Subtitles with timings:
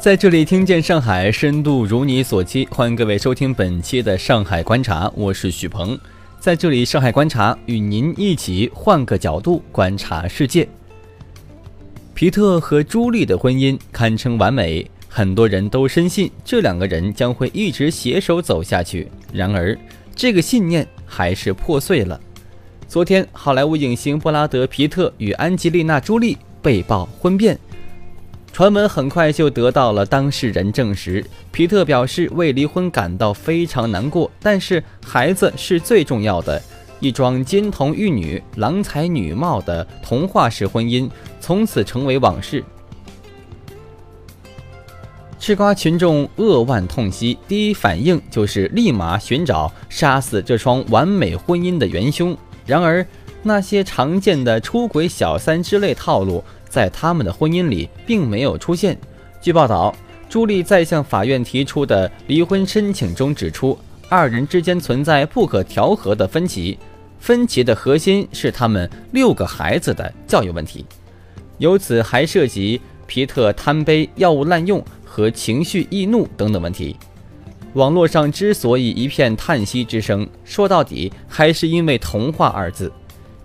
[0.00, 5.98] 在这里听见上海深度如你所期，欢迎各位收听本期的上海观察，我是许鹏。
[6.38, 10.66] 在这里，上海观察与您一起换个角度观察世界。
[12.14, 19.06] 皮特和朱莉的婚姻堪称完美，很多人都深信这两个人将会一直携手走下去。
[19.34, 19.76] 然而，
[20.16, 22.18] 这个信念还是破碎了。
[22.88, 27.58] 昨天，好莱坞影星布拉德·皮特与安吉丽娜·朱莉被曝婚变。
[28.52, 31.24] 传闻很快就得到了当事人证实。
[31.50, 36.60] 皮特表示为离婚感到非常难过，但是孩子是最重要的。
[36.98, 41.08] 一桩金童玉女、郎才女貌的童话式婚姻
[41.40, 42.62] 从此成为往事。
[45.38, 52.36] 吃瓜群众扼腕痛惜，第一反应就是立马寻找杀死这双完美婚姻的元凶。
[52.66, 53.06] 然而，
[53.42, 56.44] 那些常见的出轨小三之类套路。
[56.70, 58.96] 在他们的婚姻里并没有出现。
[59.42, 59.94] 据报道，
[60.28, 63.76] 朱莉在向法院提出的离婚申请中指出，
[64.08, 66.78] 二人之间存在不可调和的分歧，
[67.18, 70.86] 分歧的核心是他们六个孩子的教育问题。
[71.58, 76.96] 由此还涉及皮特贪杯、药物滥用和情绪易怒等等问题。
[77.74, 82.90] 网络上之所以一片叹息之声，说到底还是因为“童话”二字。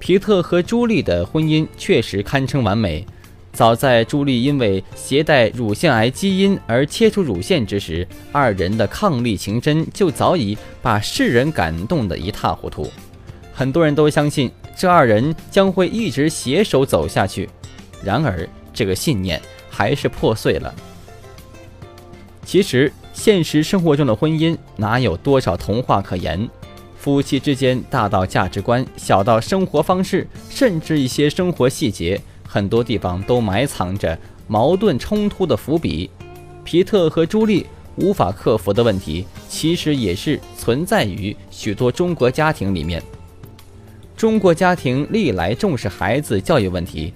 [0.00, 3.06] 皮特和朱莉的婚姻确实堪称完美。
[3.52, 12.90] 早在朱莉因为携带乳腺癌基因而切除乳腺之时，二人的伉俪情深就早已把世人感动得一塌糊涂。
[13.52, 17.48] 很多人都相信这二人将会一直携手走下去。
[18.02, 20.74] 然而，这个信念还是破碎了。
[22.46, 26.48] 其实，现实生活中的婚姻哪有多少童话可言？
[27.00, 34.16] 夫妻之间，大到价值观，小到生活方式，甚至一些生活细节，很多地方都埋藏着
[34.46, 36.10] 矛盾冲突的伏笔。
[36.62, 37.66] 皮特和朱莉
[37.96, 43.02] 无法克服的问题，其实也是存在于许多中国家庭里面。
[44.14, 47.14] 中国家庭历来重视孩子教育问题，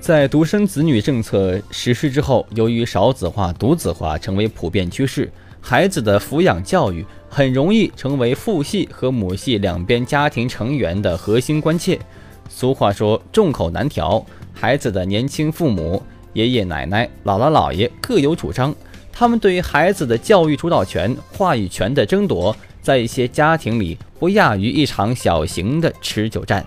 [0.00, 5.30] 在独生子女政策实施之后，由于少子化、独子化成为普遍趋势，
[5.60, 7.06] 孩子的抚养教育。
[7.34, 11.98] 很容易成为父系和母系两边家庭成员的核心关切。
[12.46, 14.22] 俗话说“众口难调”，
[14.52, 16.02] 孩子的年轻父母、
[16.34, 18.74] 爷爷奶奶、姥姥姥爷各有主张，
[19.10, 26.62] 他们对于孩子的教育主导权、话语权的争夺，在一些家庭里不亚于一场小型的持久战。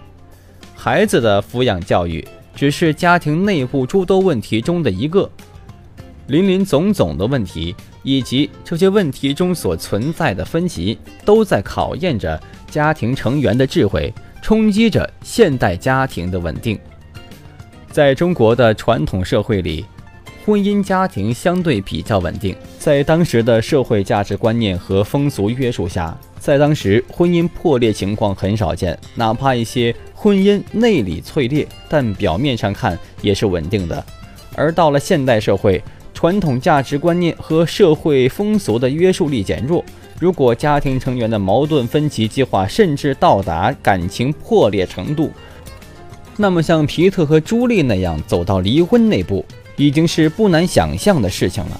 [0.75, 5.29] 孩子的抚养教育只是家庭内部诸多问题中的一个。
[6.27, 16.79] 林林总总的问题，以及这些问题中所存在的分歧，都在考验着家庭成员的智慧，冲击着现代家庭的稳定。
[17.91, 19.85] 在中国的传统社会里，
[20.45, 22.55] 婚姻家庭相对比较稳定。
[22.79, 34.03] 在当时的社会价值观念和风俗约束下，在当时婚姻破裂情况很少见，哪怕一些婚姻内里脆裂，但表面上看也是稳定的。
[34.55, 35.83] 而到了现代社会，
[36.25, 39.85] 传统价值观念和社会风俗的约束力减弱，
[40.19, 45.29] 如果家庭成员的矛盾分歧激化，甚至到达感情破裂程度，
[46.35, 51.79] 那么像皮特和朱莉那样走到离婚那步，已经是不难想象的事情了。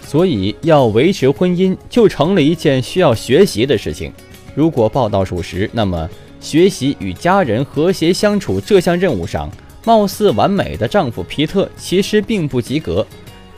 [0.00, 4.10] 所以，要维持婚姻，就成了一件需要学习的事情。
[4.54, 6.08] 如果报道属实，那么
[6.40, 9.50] 学习与家人和谐相处这项任务上。
[9.86, 13.06] 貌似完美的丈夫皮特其实并不及格。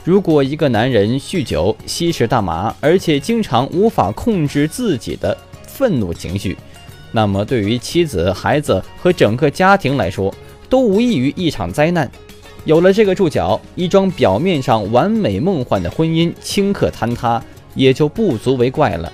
[0.03, 5.35] 如果一个男人酗酒、吸食大麻，而且经常无法控制自己的
[5.65, 6.55] 愤怒情绪，
[7.11, 10.31] 那么对于妻子、孩子和整个家庭来说，
[10.69, 12.09] 都无异于一场灾难。
[12.63, 17.43] 有了这个注脚，一桩表面上完美梦幻的婚姻顷刻坍塌，
[17.73, 19.11] 也就不足为怪了。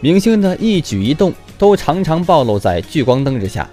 [0.00, 3.70] 明星的一举一动都常常暴露在聚光灯之下。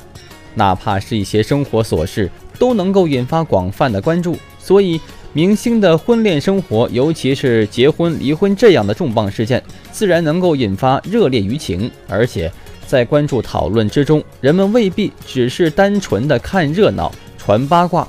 [0.56, 4.38] 哪怕是一些生活琐事，都能够引发广泛的关注。
[4.60, 5.00] 所以，
[5.34, 11.90] 明星的婚恋生活，尤其是结婚、离婚这样的重磅事件，自然能够引发热烈舆情。
[12.08, 12.52] 而且，
[12.86, 18.08] 在关注讨论之中，人们未必只是单纯的看热闹、传八卦。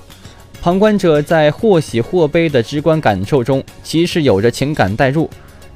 [0.62, 5.28] 旁观者在或喜或悲的直观感受中，其实有着情感代入。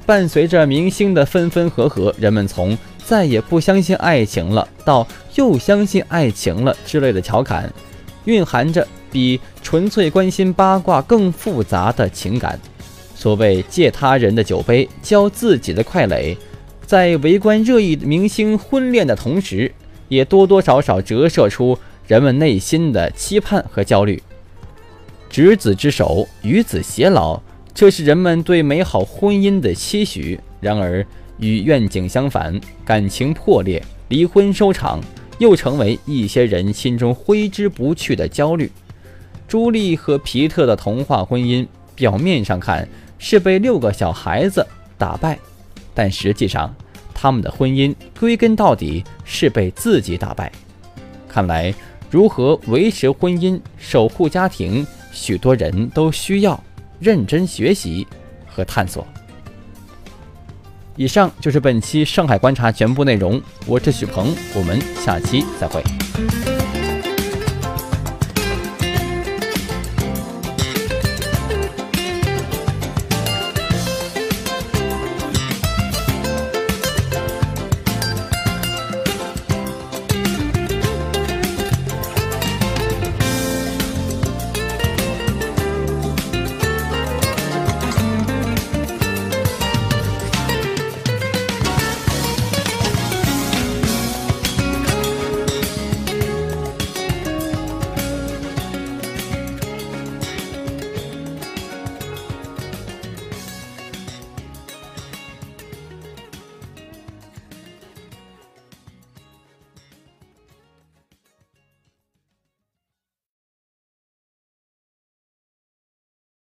[0.05, 7.71] 伴随着明星的分分合合，人们从再也不相信爱情了，到又相信爱情了之类的调侃，
[8.25, 12.59] 蕴含着比纯粹关心八卦更复杂的情感。
[13.15, 16.35] 所谓借他人的酒杯浇自己的快垒，
[16.85, 19.71] 在围观热议明星婚恋的同时，
[20.07, 24.21] 也多多少少折射出人们内心的期盼和焦虑。
[25.29, 27.41] 执子之手，与子偕老，
[27.73, 30.39] 这是人们对美好婚姻的期许。
[30.59, 31.05] 然而，
[31.39, 35.01] 与愿景相反，感情破裂，离婚收场，
[35.39, 38.71] 又成为一些人心中挥之不去的焦虑。
[39.47, 42.87] 朱莉和皮特的童话婚姻，表面上看
[43.19, 44.65] 是被六个小孩子
[44.97, 45.37] 打败，
[45.93, 46.73] 但实际上，
[47.13, 50.51] 他们的婚姻归根到底是被自己打败。
[51.27, 51.73] 看来，
[52.09, 56.61] 如何维持婚姻、守护家庭，许多人都需要
[56.99, 58.07] 认真学习
[58.47, 59.05] 和探索。
[60.97, 65.83] 以上就是本期《上海观察》全部内容，我是许鹏，我们下期再会。